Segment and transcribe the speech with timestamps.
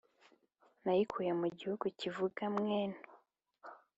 [0.83, 2.99] Nayikuye mu gihugu kivuga "mwenu"!